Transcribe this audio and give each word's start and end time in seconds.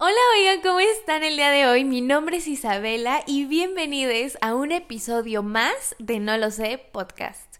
Hola, 0.00 0.14
oigan, 0.36 0.60
¿cómo 0.62 0.78
están 0.78 1.24
el 1.24 1.34
día 1.34 1.50
de 1.50 1.66
hoy? 1.66 1.82
Mi 1.82 2.00
nombre 2.00 2.36
es 2.36 2.46
Isabela 2.46 3.24
y 3.26 3.46
bienvenidos 3.46 4.38
a 4.40 4.54
un 4.54 4.70
episodio 4.70 5.42
más 5.42 5.96
de 5.98 6.20
No 6.20 6.38
lo 6.38 6.52
sé 6.52 6.78
podcast. 6.78 7.56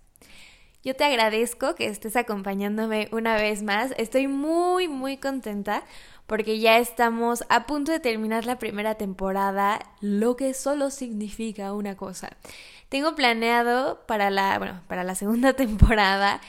Yo 0.85 0.95
te 0.95 1.03
agradezco 1.03 1.75
que 1.75 1.87
estés 1.87 2.15
acompañándome 2.15 3.09
una 3.11 3.35
vez 3.35 3.65
más. 3.65 3.93
Estoy 3.97 4.29
muy, 4.29 4.87
muy 4.87 5.17
contenta 5.17 5.83
porque 6.29 6.61
ya 6.61 6.79
estamos 6.79 7.43
a 7.49 7.67
punto 7.67 7.91
de 7.91 7.99
terminar 7.99 8.47
la 8.47 8.61
primera 8.61 8.95
temporada, 8.95 9.81
lo 10.01 10.37
que 10.37 10.55
solo 10.55 10.91
significa 10.91 11.73
una 11.73 11.97
cosa. 11.97 12.37
Tengo 12.89 13.17
planeado 13.17 14.07
para 14.07 14.31
la, 14.31 14.59
bueno, 14.59 14.81
para 14.87 15.03
la 15.03 15.17
segunda 15.17 15.53
temporada 15.57 16.41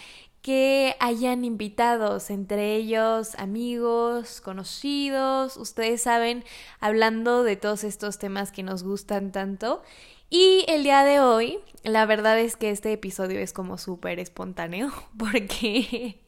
que 0.42 0.96
hayan 1.00 1.44
invitados, 1.44 2.30
entre 2.30 2.76
ellos 2.76 3.36
amigos, 3.36 4.42
conocidos, 4.42 5.58
ustedes 5.58 6.02
saben, 6.02 6.44
hablando 6.80 7.44
de 7.44 7.56
todos 7.56 7.84
estos 7.84 8.20
temas 8.20 8.52
que 8.52 8.64
nos 8.64 8.84
gustan 8.84 9.32
tanto. 9.32 9.82
Y 10.30 10.64
el 10.68 10.84
día 10.84 11.04
de 11.04 11.20
hoy, 11.20 11.60
la 11.84 12.06
verdad 12.06 12.40
es 12.40 12.56
que 12.56 12.70
este 12.70 12.94
episodio 12.94 13.40
es 13.40 13.52
como 13.52 13.78
súper 13.80 14.20
espontáneo, 14.20 14.92
porque 15.18 16.22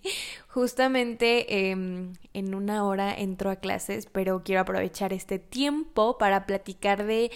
justamente 0.47 1.69
em, 1.69 2.13
en 2.33 2.55
una 2.55 2.83
hora 2.85 3.13
entro 3.13 3.51
a 3.51 3.57
clases, 3.57 4.07
pero 4.11 4.43
quiero 4.43 4.61
aprovechar 4.61 5.13
este 5.13 5.37
tiempo 5.39 6.17
para 6.17 6.45
platicar 6.47 7.05
de 7.05 7.31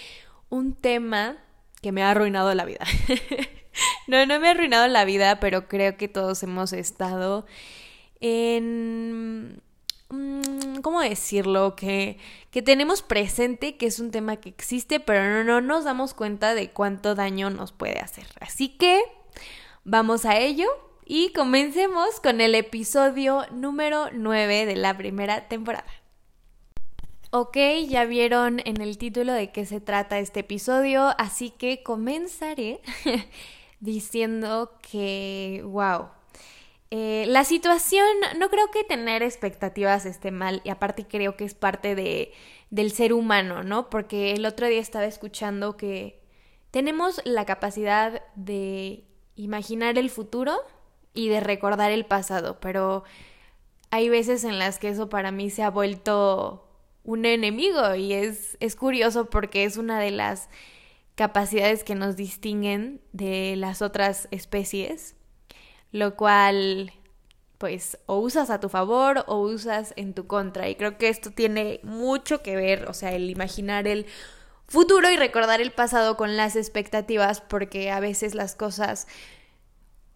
un 0.50 0.74
tema 0.74 1.38
que 1.82 1.92
me 1.92 2.02
ha 2.02 2.12
arruinado 2.12 2.54
la 2.56 2.66
vida. 2.66 2.86
no, 4.08 4.26
no 4.26 4.40
me 4.40 4.48
ha 4.48 4.52
arruinado 4.52 4.88
la 4.88 5.06
vida, 5.06 5.40
pero 5.40 5.68
creo 5.68 5.98
que 5.98 6.08
todos 6.08 6.42
hemos 6.44 6.74
estado 6.74 7.46
en... 8.20 9.62
Mm, 10.10 10.82
¿Cómo 10.82 11.02
decirlo? 11.02 11.76
Que, 11.76 12.20
que 12.52 12.62
tenemos 12.62 13.02
presente 13.02 13.76
que 13.78 13.88
es 13.88 14.00
un 14.00 14.12
tema 14.12 14.38
que 14.38 14.50
existe, 14.50 15.00
pero 15.00 15.24
no, 15.24 15.44
no 15.44 15.62
nos 15.62 15.84
damos 15.84 16.14
cuenta 16.14 16.54
de 16.54 16.70
cuánto 16.70 17.16
daño 17.16 17.50
nos 17.50 17.72
puede 17.72 18.00
hacer. 18.00 18.28
Así 18.40 18.70
que 18.70 19.02
vamos 19.84 20.26
a 20.26 20.38
ello 20.38 20.68
y 21.06 21.32
comencemos 21.34 22.20
con 22.22 22.42
el 22.42 22.56
episodio 22.56 23.46
número 23.52 24.10
9 24.12 24.66
de 24.66 24.76
la 24.76 24.98
primera 24.98 25.48
temporada. 25.48 25.86
Ok, 27.32 27.58
ya 27.88 28.06
vieron 28.06 28.62
en 28.66 28.80
el 28.80 28.98
título 28.98 29.34
de 29.34 29.52
qué 29.52 29.66
se 29.66 29.82
trata 29.82 30.20
este 30.20 30.40
episodio, 30.40 31.14
así 31.18 31.50
que 31.50 31.84
comenzaré 31.84 32.80
diciendo 33.80 34.72
que, 34.82 35.62
wow, 35.66 36.10
eh, 36.92 37.26
la 37.28 37.44
situación, 37.44 38.08
no 38.38 38.50
creo 38.50 38.72
que 38.72 38.84
tener 38.84 39.24
expectativas 39.24 40.06
esté 40.06 40.32
mal 40.32 40.62
y 40.64 40.70
aparte 40.70 41.06
creo 41.08 41.36
que 41.36 41.44
es 41.44 41.54
parte 41.54 41.96
de, 41.96 42.32
del 42.70 42.92
ser 42.92 43.14
humano, 43.14 43.64
¿no? 43.64 43.90
Porque 43.90 44.32
el 44.34 44.46
otro 44.46 44.68
día 44.68 44.80
estaba 44.80 45.06
escuchando 45.06 45.78
que 45.78 46.22
tenemos 46.72 47.22
la 47.26 47.46
capacidad 47.46 48.22
de 48.36 49.04
imaginar 49.36 49.98
el 49.98 50.10
futuro 50.10 50.56
y 51.14 51.30
de 51.30 51.40
recordar 51.40 51.92
el 51.92 52.06
pasado, 52.06 52.60
pero 52.60 53.04
hay 53.92 54.10
veces 54.10 54.44
en 54.44 54.60
las 54.60 54.80
que 54.80 54.90
eso 54.90 55.10
para 55.10 55.32
mí 55.32 55.50
se 55.50 55.64
ha 55.64 55.70
vuelto 55.70 56.68
un 57.04 57.26
enemigo 57.26 57.96
y 57.96 58.14
es, 58.14 58.58
es 58.60 58.76
curioso 58.76 59.30
porque 59.30 59.64
es 59.64 59.78
una 59.78 60.00
de 60.00 60.12
las 60.12 60.50
capacidades 61.16 61.84
que 61.84 61.96
nos 61.96 62.16
distinguen 62.16 63.02
de 63.14 63.56
las 63.56 63.82
otras 63.82 64.28
especies, 64.32 65.16
lo 65.92 66.16
cual 66.16 66.92
pues 67.58 67.98
o 68.06 68.18
usas 68.18 68.50
a 68.50 68.60
tu 68.60 68.70
favor 68.70 69.24
o 69.28 69.40
usas 69.40 69.94
en 69.96 70.14
tu 70.14 70.28
contra. 70.28 70.68
Y 70.70 70.76
creo 70.76 70.98
que 70.98 71.10
esto 71.10 71.32
tiene 71.32 71.80
mucho 71.84 72.42
que 72.42 72.56
ver, 72.56 72.90
o 72.90 72.94
sea, 72.94 73.14
el 73.14 73.30
imaginar 73.30 73.88
el 73.88 74.06
futuro 74.68 75.10
y 75.12 75.16
recordar 75.16 75.62
el 75.62 75.72
pasado 75.72 76.18
con 76.18 76.36
las 76.38 76.56
expectativas, 76.56 77.42
porque 77.42 77.92
a 77.92 78.00
veces 78.00 78.36
las 78.36 78.56
cosas, 78.56 79.08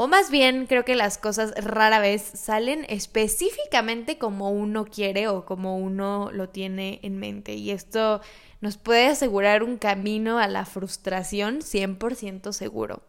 o 0.01 0.07
más 0.07 0.31
bien 0.31 0.65
creo 0.65 0.85
que 0.85 0.95
las 0.95 1.17
cosas 1.17 1.53
rara 1.61 1.99
vez 1.99 2.21
salen 2.21 2.85
específicamente 2.87 4.17
como 4.17 4.49
uno 4.49 4.85
quiere 4.85 5.27
o 5.27 5.43
como 5.43 5.77
uno 5.77 6.29
lo 6.31 6.47
tiene 6.47 7.01
en 7.03 7.17
mente. 7.17 7.55
Y 7.55 7.71
esto 7.71 8.21
nos 8.61 8.77
puede 8.77 9.07
asegurar 9.07 9.61
un 9.61 9.75
camino 9.75 10.39
a 10.39 10.47
la 10.47 10.63
frustración 10.63 11.59
100% 11.59 12.53
seguro. 12.53 13.01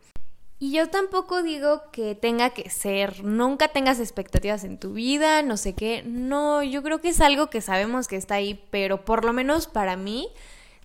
Y 0.59 0.73
yo 0.73 0.89
tampoco 0.91 1.45
digo 1.45 1.93
que 1.93 2.17
tenga 2.17 2.51
que 2.51 2.69
ser, 2.71 3.23
nunca 3.23 3.69
tengas 3.69 4.01
expectativas 4.01 4.65
en 4.65 4.77
tu 4.77 4.95
vida, 4.95 5.43
no 5.43 5.57
sé 5.57 5.75
qué. 5.77 6.03
No, 6.05 6.65
yo 6.65 6.83
creo 6.83 7.01
que 7.01 7.11
es 7.11 7.21
algo 7.21 7.51
que 7.51 7.61
sabemos 7.61 8.09
que 8.09 8.17
está 8.17 8.35
ahí, 8.35 8.67
pero 8.73 9.05
por 9.05 9.25
lo 9.25 9.33
menos 9.33 9.69
para 9.69 9.95
mí 9.95 10.29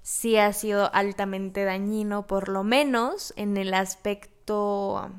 sí 0.04 0.38
ha 0.38 0.54
sido 0.54 0.94
altamente 0.94 1.64
dañino, 1.64 2.28
por 2.28 2.48
lo 2.48 2.64
menos 2.64 3.34
en 3.38 3.58
el 3.58 3.74
aspecto 3.74 5.10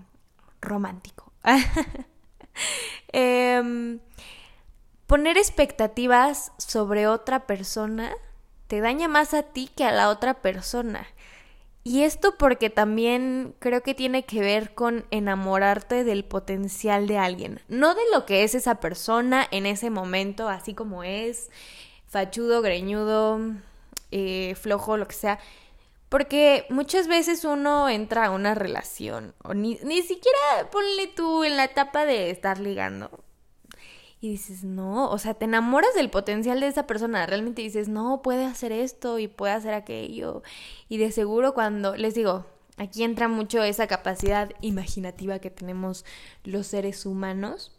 romántico. 0.66 1.32
Em, 3.12 4.00
poner 5.06 5.36
expectativas 5.36 6.52
sobre 6.56 7.06
otra 7.06 7.46
persona 7.46 8.12
te 8.66 8.80
daña 8.80 9.08
más 9.08 9.34
a 9.34 9.42
ti 9.42 9.70
que 9.74 9.84
a 9.84 9.92
la 9.92 10.08
otra 10.08 10.34
persona. 10.34 11.06
Y 11.84 12.02
esto 12.02 12.34
porque 12.36 12.68
también 12.68 13.54
creo 13.60 13.82
que 13.82 13.94
tiene 13.94 14.24
que 14.24 14.40
ver 14.40 14.74
con 14.74 15.06
enamorarte 15.12 16.02
del 16.02 16.24
potencial 16.24 17.06
de 17.06 17.18
alguien, 17.18 17.60
no 17.68 17.94
de 17.94 18.02
lo 18.12 18.26
que 18.26 18.42
es 18.42 18.56
esa 18.56 18.80
persona 18.80 19.46
en 19.52 19.66
ese 19.66 19.88
momento, 19.88 20.48
así 20.48 20.74
como 20.74 21.04
es, 21.04 21.48
fachudo, 22.08 22.60
greñudo, 22.60 23.38
eh, 24.10 24.56
flojo, 24.56 24.96
lo 24.96 25.06
que 25.06 25.14
sea. 25.14 25.38
Porque 26.16 26.64
muchas 26.70 27.08
veces 27.08 27.44
uno 27.44 27.90
entra 27.90 28.24
a 28.24 28.30
una 28.30 28.54
relación, 28.54 29.34
o 29.44 29.52
ni, 29.52 29.78
ni 29.84 30.00
siquiera 30.00 30.38
ponle 30.72 31.08
tú 31.08 31.44
en 31.44 31.58
la 31.58 31.64
etapa 31.64 32.06
de 32.06 32.30
estar 32.30 32.58
ligando, 32.58 33.10
y 34.18 34.30
dices, 34.30 34.64
no, 34.64 35.10
o 35.10 35.18
sea, 35.18 35.34
te 35.34 35.44
enamoras 35.44 35.94
del 35.94 36.08
potencial 36.08 36.58
de 36.60 36.68
esa 36.68 36.86
persona, 36.86 37.26
realmente 37.26 37.60
dices, 37.60 37.90
no, 37.90 38.22
puede 38.22 38.46
hacer 38.46 38.72
esto 38.72 39.18
y 39.18 39.28
puede 39.28 39.52
hacer 39.52 39.74
aquello. 39.74 40.42
Y 40.88 40.96
de 40.96 41.12
seguro 41.12 41.52
cuando, 41.52 41.96
les 41.96 42.14
digo, 42.14 42.46
aquí 42.78 43.04
entra 43.04 43.28
mucho 43.28 43.62
esa 43.62 43.86
capacidad 43.86 44.50
imaginativa 44.62 45.38
que 45.38 45.50
tenemos 45.50 46.06
los 46.44 46.66
seres 46.66 47.04
humanos, 47.04 47.78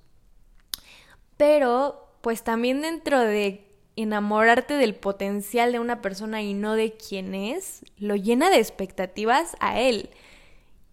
pero 1.37 2.07
pues 2.21 2.43
también 2.43 2.83
dentro 2.83 3.19
de 3.19 3.66
enamorarte 3.97 4.75
del 4.75 4.95
potencial 4.95 5.71
de 5.71 5.79
una 5.79 6.01
persona 6.01 6.41
y 6.41 6.53
no 6.53 6.75
de 6.75 6.93
quién 6.93 7.35
es, 7.35 7.83
lo 7.97 8.15
llena 8.15 8.49
de 8.49 8.59
expectativas 8.59 9.57
a 9.59 9.79
él. 9.79 10.11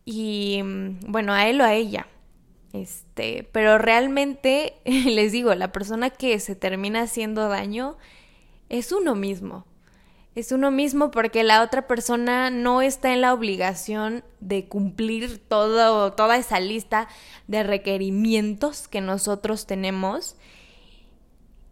Y 0.04 0.60
mm, 0.64 1.12
bueno, 1.12 1.32
a 1.32 1.46
él 1.48 1.60
o 1.60 1.64
a 1.64 1.74
ella. 1.74 2.08
Este, 2.72 3.48
pero 3.52 3.78
realmente 3.78 4.74
les 4.84 5.30
digo, 5.30 5.54
la 5.54 5.70
persona 5.70 6.10
que 6.10 6.40
se 6.40 6.56
termina 6.56 7.02
haciendo 7.02 7.48
daño 7.48 7.96
es 8.68 8.90
uno 8.90 9.14
mismo. 9.14 9.66
Es 10.34 10.50
uno 10.50 10.72
mismo 10.72 11.12
porque 11.12 11.44
la 11.44 11.62
otra 11.62 11.86
persona 11.86 12.50
no 12.50 12.82
está 12.82 13.12
en 13.12 13.20
la 13.20 13.32
obligación 13.32 14.24
de 14.40 14.66
cumplir 14.66 15.38
todo, 15.38 16.12
toda 16.14 16.36
esa 16.36 16.58
lista 16.58 17.06
de 17.46 17.62
requerimientos 17.62 18.88
que 18.88 19.00
nosotros 19.00 19.66
tenemos. 19.66 20.34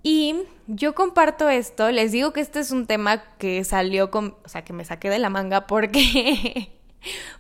Y 0.02 0.36
yo 0.66 0.94
comparto 0.94 1.48
esto, 1.48 1.90
les 1.90 2.12
digo 2.12 2.32
que 2.32 2.40
este 2.40 2.60
es 2.60 2.70
un 2.70 2.86
tema 2.86 3.22
que 3.38 3.62
salió 3.64 4.10
con, 4.10 4.36
o 4.44 4.48
sea, 4.48 4.64
que 4.64 4.72
me 4.72 4.84
saqué 4.84 5.10
de 5.10 5.18
la 5.18 5.30
manga 5.30 5.66
porque 5.66 6.72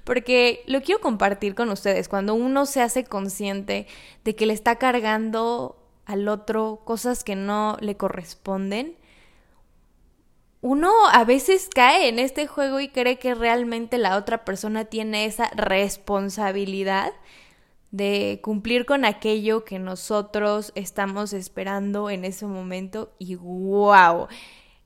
Porque 0.04 0.62
lo 0.66 0.82
quiero 0.82 1.00
compartir 1.00 1.54
con 1.54 1.70
ustedes. 1.70 2.08
Cuando 2.08 2.34
uno 2.34 2.66
se 2.66 2.80
hace 2.82 3.04
consciente 3.04 3.86
de 4.24 4.34
que 4.34 4.46
le 4.46 4.52
está 4.52 4.76
cargando 4.76 5.76
al 6.04 6.28
otro 6.28 6.82
cosas 6.84 7.24
que 7.24 7.36
no 7.36 7.76
le 7.80 7.96
corresponden, 7.96 8.96
uno 10.60 10.92
a 11.12 11.24
veces 11.24 11.68
cae 11.74 12.08
en 12.08 12.18
este 12.18 12.46
juego 12.46 12.80
y 12.80 12.88
cree 12.88 13.18
que 13.18 13.34
realmente 13.34 13.98
la 13.98 14.16
otra 14.16 14.44
persona 14.44 14.84
tiene 14.84 15.26
esa 15.26 15.50
responsabilidad 15.56 17.12
de 17.92 18.40
cumplir 18.42 18.86
con 18.86 19.04
aquello 19.04 19.64
que 19.64 19.78
nosotros 19.78 20.72
estamos 20.74 21.32
esperando 21.32 22.10
en 22.10 22.24
ese 22.24 22.46
momento 22.46 23.12
y 23.18 23.36
wow, 23.36 24.28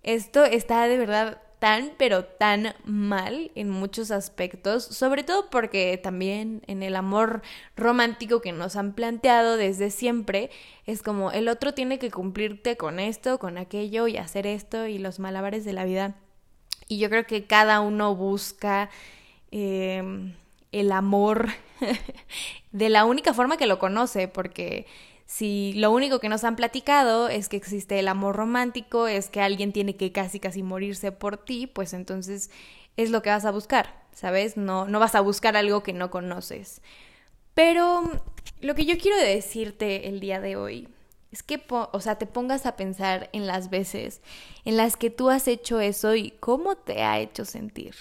esto 0.03 0.45
está 0.45 0.87
de 0.89 0.99
verdad 0.99 1.41
tan, 1.61 1.93
pero 1.97 2.25
tan 2.25 2.75
mal 2.85 3.53
en 3.55 3.71
muchos 3.71 4.11
aspectos, 4.11 4.85
sobre 4.85 5.23
todo 5.23 5.51
porque 5.51 5.99
también 6.03 6.63
en 6.67 6.83
el 6.83 6.97
amor 6.97 7.43
romántico 7.77 8.41
que 8.41 8.53
nos 8.53 8.75
han 8.77 8.93
planteado 8.93 9.57
desde 9.57 9.91
siempre, 9.91 10.51
es 10.85 11.03
como 11.03 11.31
el 11.31 11.49
otro 11.49 11.75
tiene 11.75 11.99
que 12.01 12.11
cumplirte 12.11 12.77
con 12.77 12.99
esto, 12.99 13.39
con 13.39 13.57
aquello 13.57 14.09
y 14.09 14.17
hacer 14.17 14.49
esto 14.49 14.87
y 14.87 14.99
los 14.99 15.21
malabares 15.21 15.65
de 15.65 15.73
la 15.73 15.85
vida. 15.85 16.17
Y 16.89 16.99
yo 16.99 17.09
creo 17.09 17.25
que 17.25 17.47
cada 17.47 17.81
uno 17.81 18.15
busca 18.15 18.91
em, 19.51 20.35
el 20.73 20.93
amor 20.93 21.49
de 22.73 22.89
la 22.89 23.05
única 23.05 23.35
forma 23.35 23.57
que 23.57 23.67
lo 23.67 23.79
conoce, 23.79 24.29
porque 24.29 24.87
Si 25.27 25.73
lo 25.75 25.91
único 25.91 26.21
que 26.21 26.29
nos 26.29 26.45
han 26.45 26.55
platicado 26.57 27.29
es 27.29 27.49
que 27.49 27.57
existe 27.57 27.99
el 27.99 28.09
amor 28.09 28.37
romántico, 28.37 29.09
es 29.09 29.29
que 29.29 29.41
alguien 29.41 29.73
tiene 29.73 29.97
que 29.97 30.13
casi 30.13 30.39
casi 30.41 30.63
morirse 30.63 31.11
por 31.13 31.37
ti, 31.37 31.67
pues 31.67 31.93
entonces 31.95 32.51
es 32.97 33.11
lo 33.11 33.23
que 33.23 33.31
vas 33.31 33.45
a 33.45 33.51
buscar, 33.51 34.05
¿sabes? 34.13 34.57
No, 34.57 34.87
no 34.87 35.01
vas 35.01 35.15
a 35.17 35.21
buscar 35.21 35.57
algo 35.57 35.83
que 35.83 35.93
no 35.93 36.11
conoces. 36.11 36.81
Pero 37.55 38.05
lo 38.61 38.75
que 38.75 38.87
yo 38.87 38.99
quiero 38.99 39.19
decirte 39.19 40.09
el 40.09 40.21
día 40.21 40.41
de 40.41 40.57
hoy 40.57 40.89
es 41.33 41.43
que, 41.43 41.63
o 41.71 42.01
sea, 42.01 42.17
te 42.19 42.27
pongas 42.27 42.67
a 42.67 42.77
pensar 42.77 43.31
en 43.33 43.47
las 43.47 43.71
veces 43.71 44.23
en 44.65 44.77
las 44.77 44.97
que 44.97 45.11
tú 45.11 45.31
has 45.31 45.49
hecho 45.49 45.81
eso 45.81 46.15
y 46.15 46.33
cómo 46.41 46.77
te 46.77 47.03
ha 47.03 47.19
hecho 47.21 47.45
sentir. 47.45 47.95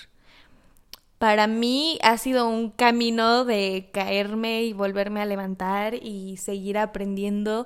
Para 1.26 1.48
mí 1.48 1.98
ha 2.04 2.20
sido 2.20 2.48
un 2.48 2.70
camino 2.70 3.46
de 3.46 3.90
caerme 3.92 4.62
y 4.62 4.74
volverme 4.74 5.24
a 5.24 5.26
levantar 5.26 5.96
y 5.96 6.38
seguir 6.38 6.78
aprendiendo 6.78 7.66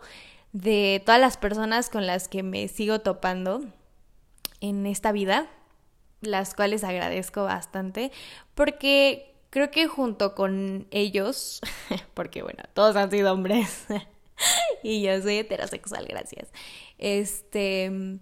de 0.54 1.04
todas 1.06 1.20
las 1.20 1.36
personas 1.36 1.90
con 1.90 2.08
las 2.08 2.30
que 2.30 2.42
me 2.42 2.70
sigo 2.70 3.00
topando 3.00 3.66
en 4.62 4.86
esta 4.86 5.12
vida, 5.12 5.50
las 6.22 6.56
cuales 6.56 6.86
agradezco 6.86 7.44
bastante, 7.44 8.14
porque 8.56 9.36
creo 9.50 9.72
que 9.72 9.88
junto 9.88 10.36
con 10.36 10.88
ellos, 10.92 11.60
porque 12.14 12.44
bueno, 12.44 12.64
todos 12.74 12.96
han 12.96 13.12
sido 13.12 13.34
hombres 13.34 13.88
y 14.84 15.02
yo 15.02 15.22
soy 15.22 15.36
heterosexual, 15.36 16.06
gracias. 16.08 16.48
Este, 16.98 18.20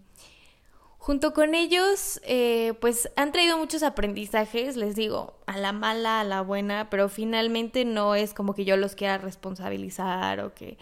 junto 1.07 1.33
con 1.33 1.55
ellos, 1.55 2.19
eh, 2.25 2.73
pues 2.81 3.09
han 3.15 3.31
traído 3.31 3.57
muchos 3.57 3.81
aprendizajes, 3.81 4.75
les 4.75 4.93
digo, 4.93 5.39
a 5.45 5.57
la 5.57 5.71
mala, 5.71 6.19
a 6.19 6.25
la 6.25 6.41
buena, 6.41 6.89
pero 6.89 7.07
finalmente 7.07 7.85
no 7.85 8.13
es 8.13 8.33
como 8.33 8.53
que 8.53 8.65
yo 8.65 8.75
los 8.75 8.93
quiera 8.93 9.17
responsabilizar 9.17 10.41
o 10.41 10.53
que... 10.53 10.77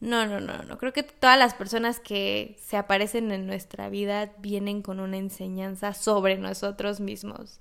No, 0.00 0.26
no, 0.26 0.40
no, 0.40 0.64
no. 0.64 0.78
Creo 0.78 0.92
que 0.92 1.04
todas 1.04 1.38
las 1.38 1.54
personas 1.54 2.00
que 2.00 2.56
se 2.60 2.76
aparecen 2.76 3.30
en 3.30 3.46
nuestra 3.46 3.88
vida 3.88 4.32
vienen 4.38 4.82
con 4.82 4.98
una 4.98 5.16
enseñanza 5.16 5.94
sobre 5.94 6.38
nosotros 6.38 6.98
mismos. 6.98 7.60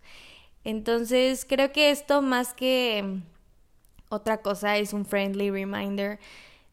Entonces, 0.63 1.45
creo 1.47 1.71
que 1.71 1.91
esto 1.91 2.23
más 2.23 2.55
que 2.55 3.21
otra 4.09 4.41
cosa 4.41 4.77
es 4.77 4.91
un 4.91 5.05
friendly 5.05 5.51
reminder 5.51 6.19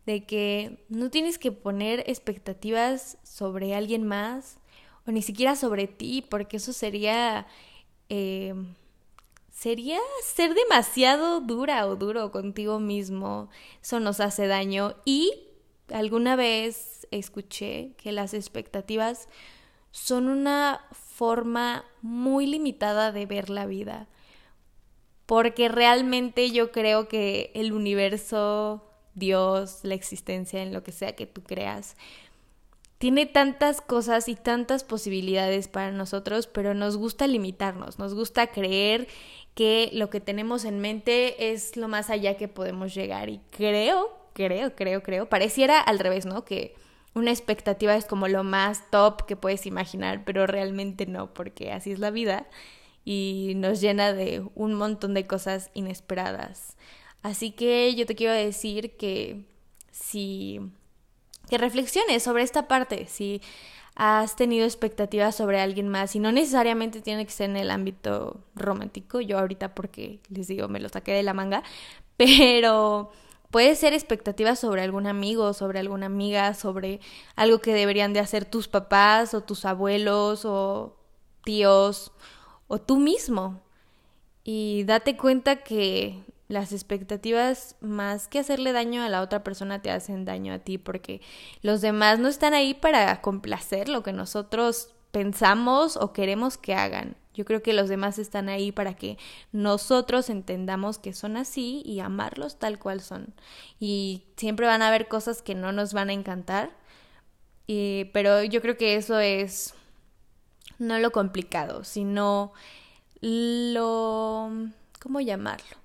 de 0.06 0.24
que 0.24 0.86
no 0.88 1.10
tienes 1.10 1.38
que 1.38 1.52
poner 1.52 2.02
expectativas 2.06 3.18
sobre 3.24 3.74
alguien 3.74 4.04
más 4.04 4.56
o 5.06 5.10
ni 5.12 5.22
siquiera 5.22 5.56
sobre 5.56 5.86
ti, 5.86 6.24
porque 6.28 6.58
eso 6.58 6.72
sería... 6.72 7.46
Eh, 8.08 8.54
sería 9.54 9.98
ser 10.22 10.52
demasiado 10.54 11.40
dura 11.40 11.86
o 11.86 11.96
duro 11.96 12.30
contigo 12.32 12.80
mismo. 12.80 13.48
Eso 13.82 14.00
nos 14.00 14.20
hace 14.20 14.46
daño. 14.46 14.96
Y 15.04 15.32
alguna 15.92 16.36
vez 16.36 17.06
escuché 17.10 17.92
que 17.96 18.12
las 18.12 18.34
expectativas 18.34 19.28
son 19.92 20.28
una 20.28 20.84
forma 20.92 21.84
muy 22.02 22.46
limitada 22.46 23.12
de 23.12 23.26
ver 23.26 23.48
la 23.48 23.64
vida. 23.64 24.08
Porque 25.24 25.68
realmente 25.68 26.50
yo 26.50 26.72
creo 26.72 27.08
que 27.08 27.52
el 27.54 27.72
universo 27.72 28.90
Dios, 29.14 29.80
la 29.84 29.94
existencia, 29.94 30.62
en 30.62 30.72
lo 30.72 30.82
que 30.82 30.92
sea 30.92 31.14
que 31.14 31.26
tú 31.26 31.42
creas. 31.42 31.96
Tiene 33.04 33.26
tantas 33.26 33.82
cosas 33.82 34.30
y 34.30 34.34
tantas 34.34 34.82
posibilidades 34.82 35.68
para 35.68 35.92
nosotros, 35.92 36.46
pero 36.46 36.72
nos 36.72 36.96
gusta 36.96 37.26
limitarnos, 37.26 37.98
nos 37.98 38.14
gusta 38.14 38.46
creer 38.46 39.08
que 39.54 39.90
lo 39.92 40.08
que 40.08 40.22
tenemos 40.22 40.64
en 40.64 40.78
mente 40.80 41.52
es 41.52 41.76
lo 41.76 41.86
más 41.86 42.08
allá 42.08 42.38
que 42.38 42.48
podemos 42.48 42.94
llegar. 42.94 43.28
Y 43.28 43.42
creo, 43.50 44.08
creo, 44.32 44.74
creo, 44.74 45.02
creo, 45.02 45.28
pareciera 45.28 45.80
al 45.80 45.98
revés, 45.98 46.24
¿no? 46.24 46.46
Que 46.46 46.76
una 47.12 47.30
expectativa 47.30 47.94
es 47.94 48.06
como 48.06 48.26
lo 48.26 48.42
más 48.42 48.90
top 48.90 49.26
que 49.26 49.36
puedes 49.36 49.66
imaginar, 49.66 50.24
pero 50.24 50.46
realmente 50.46 51.04
no, 51.04 51.34
porque 51.34 51.72
así 51.72 51.92
es 51.92 51.98
la 51.98 52.10
vida 52.10 52.46
y 53.04 53.52
nos 53.56 53.82
llena 53.82 54.14
de 54.14 54.42
un 54.54 54.72
montón 54.72 55.12
de 55.12 55.26
cosas 55.26 55.70
inesperadas. 55.74 56.78
Así 57.20 57.50
que 57.50 57.94
yo 57.96 58.06
te 58.06 58.14
quiero 58.14 58.32
decir 58.32 58.96
que 58.96 59.44
si 59.90 60.72
que 61.48 61.58
reflexiones 61.58 62.22
sobre 62.22 62.42
esta 62.42 62.68
parte, 62.68 63.06
si 63.06 63.40
has 63.96 64.34
tenido 64.34 64.64
expectativas 64.64 65.36
sobre 65.36 65.60
alguien 65.60 65.88
más 65.88 66.16
y 66.16 66.18
no 66.18 66.32
necesariamente 66.32 67.00
tiene 67.00 67.24
que 67.24 67.32
ser 67.32 67.50
en 67.50 67.56
el 67.56 67.70
ámbito 67.70 68.40
romántico, 68.54 69.20
yo 69.20 69.38
ahorita 69.38 69.74
porque 69.74 70.20
les 70.28 70.48
digo, 70.48 70.68
me 70.68 70.80
lo 70.80 70.88
saqué 70.88 71.12
de 71.12 71.22
la 71.22 71.34
manga, 71.34 71.62
pero 72.16 73.10
puede 73.50 73.76
ser 73.76 73.92
expectativas 73.92 74.58
sobre 74.58 74.82
algún 74.82 75.06
amigo, 75.06 75.52
sobre 75.52 75.78
alguna 75.78 76.06
amiga, 76.06 76.54
sobre 76.54 77.00
algo 77.36 77.60
que 77.60 77.72
deberían 77.72 78.12
de 78.12 78.20
hacer 78.20 78.44
tus 78.44 78.66
papás 78.66 79.32
o 79.34 79.42
tus 79.42 79.64
abuelos 79.64 80.44
o 80.44 80.96
tíos 81.44 82.12
o 82.66 82.80
tú 82.80 82.96
mismo. 82.96 83.60
Y 84.42 84.84
date 84.84 85.16
cuenta 85.16 85.62
que 85.62 86.22
las 86.54 86.72
expectativas, 86.72 87.76
más 87.80 88.28
que 88.28 88.38
hacerle 88.38 88.72
daño 88.72 89.02
a 89.02 89.08
la 89.08 89.20
otra 89.20 89.44
persona, 89.44 89.82
te 89.82 89.90
hacen 89.90 90.24
daño 90.24 90.54
a 90.54 90.60
ti, 90.60 90.78
porque 90.78 91.20
los 91.60 91.80
demás 91.80 92.18
no 92.20 92.28
están 92.28 92.54
ahí 92.54 92.72
para 92.72 93.20
complacer 93.20 93.88
lo 93.88 94.02
que 94.02 94.12
nosotros 94.12 94.94
pensamos 95.10 95.96
o 95.96 96.12
queremos 96.12 96.56
que 96.56 96.74
hagan. 96.74 97.16
Yo 97.34 97.44
creo 97.44 97.62
que 97.62 97.72
los 97.72 97.88
demás 97.88 98.18
están 98.20 98.48
ahí 98.48 98.70
para 98.70 98.94
que 98.94 99.18
nosotros 99.50 100.30
entendamos 100.30 100.98
que 100.98 101.12
son 101.12 101.36
así 101.36 101.82
y 101.84 101.98
amarlos 101.98 102.60
tal 102.60 102.78
cual 102.78 103.00
son. 103.00 103.34
Y 103.80 104.22
siempre 104.36 104.66
van 104.66 104.82
a 104.82 104.88
haber 104.88 105.08
cosas 105.08 105.42
que 105.42 105.56
no 105.56 105.72
nos 105.72 105.92
van 105.92 106.10
a 106.10 106.12
encantar, 106.12 106.70
pero 107.66 108.44
yo 108.44 108.62
creo 108.62 108.76
que 108.76 108.94
eso 108.94 109.18
es 109.18 109.74
no 110.78 110.98
lo 111.00 111.10
complicado, 111.10 111.82
sino 111.82 112.52
lo... 113.20 114.50
¿cómo 115.00 115.20
llamarlo? 115.20 115.83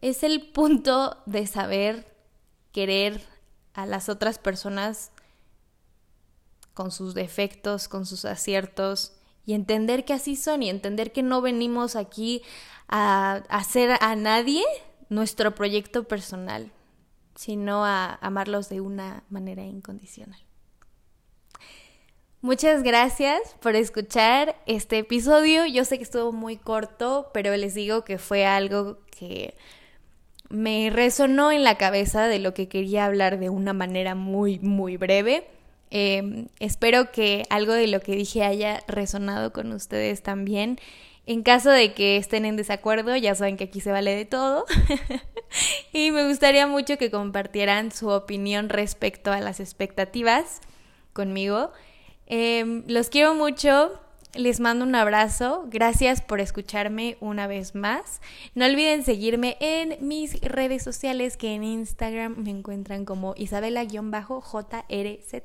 Es 0.00 0.22
el 0.22 0.50
punto 0.50 1.16
de 1.26 1.46
saber 1.46 2.14
querer 2.72 3.22
a 3.74 3.86
las 3.86 4.08
otras 4.08 4.38
personas 4.38 5.12
con 6.74 6.90
sus 6.90 7.14
defectos, 7.14 7.88
con 7.88 8.04
sus 8.04 8.24
aciertos 8.24 9.12
y 9.46 9.54
entender 9.54 10.04
que 10.04 10.12
así 10.12 10.36
son 10.36 10.62
y 10.62 10.68
entender 10.68 11.12
que 11.12 11.22
no 11.22 11.40
venimos 11.40 11.96
aquí 11.96 12.42
a 12.88 13.42
hacer 13.48 13.96
a 14.00 14.14
nadie 14.16 14.64
nuestro 15.08 15.54
proyecto 15.54 16.04
personal, 16.04 16.72
sino 17.34 17.84
a 17.84 18.14
amarlos 18.16 18.68
de 18.68 18.80
una 18.80 19.24
manera 19.30 19.64
incondicional. 19.64 20.40
Muchas 22.42 22.82
gracias 22.82 23.40
por 23.60 23.74
escuchar 23.74 24.62
este 24.66 24.98
episodio. 24.98 25.66
Yo 25.66 25.84
sé 25.84 25.96
que 25.96 26.04
estuvo 26.04 26.32
muy 26.32 26.56
corto, 26.56 27.30
pero 27.32 27.56
les 27.56 27.74
digo 27.74 28.04
que 28.04 28.18
fue 28.18 28.44
algo 28.44 28.98
que 29.06 29.56
me 30.48 30.90
resonó 30.90 31.52
en 31.52 31.64
la 31.64 31.76
cabeza 31.76 32.26
de 32.26 32.38
lo 32.38 32.54
que 32.54 32.68
quería 32.68 33.04
hablar 33.04 33.38
de 33.38 33.50
una 33.50 33.72
manera 33.72 34.14
muy, 34.14 34.58
muy 34.60 34.96
breve. 34.96 35.46
Em, 35.90 36.48
espero 36.60 37.12
que 37.12 37.44
algo 37.50 37.72
de 37.72 37.86
lo 37.86 38.00
que 38.00 38.16
dije 38.16 38.44
haya 38.44 38.80
resonado 38.88 39.52
con 39.52 39.72
ustedes 39.72 40.22
también. 40.22 40.78
En 41.26 41.42
caso 41.42 41.70
de 41.70 41.92
que 41.92 42.16
estén 42.16 42.44
en 42.44 42.56
desacuerdo, 42.56 43.16
ya 43.16 43.34
saben 43.34 43.56
que 43.56 43.64
aquí 43.64 43.80
se 43.80 43.90
vale 43.90 44.14
de 44.14 44.24
todo. 44.24 44.64
y 45.92 46.10
me 46.12 46.28
gustaría 46.28 46.66
mucho 46.66 46.98
que 46.98 47.10
compartieran 47.10 47.90
su 47.90 48.08
opinión 48.08 48.68
respecto 48.68 49.32
a 49.32 49.40
las 49.40 49.58
expectativas 49.58 50.60
conmigo. 51.12 51.72
Em, 52.26 52.84
los 52.86 53.08
quiero 53.08 53.34
mucho. 53.34 54.00
Les 54.36 54.60
mando 54.60 54.84
un 54.84 54.94
abrazo. 54.94 55.64
Gracias 55.68 56.20
por 56.20 56.40
escucharme 56.40 57.16
una 57.20 57.46
vez 57.46 57.74
más. 57.74 58.20
No 58.54 58.66
olviden 58.66 59.02
seguirme 59.02 59.56
en 59.60 59.96
mis 60.06 60.38
redes 60.42 60.82
sociales 60.82 61.38
que 61.38 61.54
en 61.54 61.64
Instagram 61.64 62.34
me 62.36 62.50
encuentran 62.50 63.06
como 63.06 63.34
Isabela-JRZ. 63.36 65.42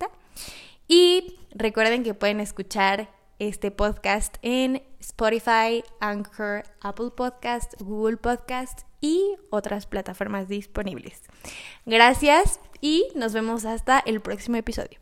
Y 0.89 1.37
recuerden 1.55 2.03
que 2.03 2.13
pueden 2.13 2.41
escuchar 2.41 3.09
este 3.39 3.71
podcast 3.71 4.35
en 4.41 4.83
Spotify, 4.99 5.85
Anchor, 6.01 6.63
Apple 6.81 7.11
Podcast, 7.15 7.73
Google 7.79 8.17
Podcast 8.17 8.81
y 8.99 9.35
otras 9.51 9.85
plataformas 9.85 10.49
disponibles. 10.49 11.21
Gracias 11.85 12.59
y 12.81 13.07
nos 13.15 13.31
vemos 13.31 13.63
hasta 13.63 13.99
el 13.99 14.19
próximo 14.19 14.57
episodio. 14.57 14.99